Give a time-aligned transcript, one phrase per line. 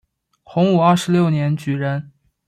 [0.41, 2.11] 洪武二十六年举人。